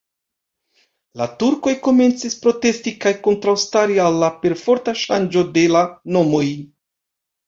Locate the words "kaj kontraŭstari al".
3.05-4.17